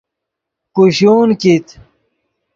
کوشون 0.75 1.27
کیت 1.41 1.67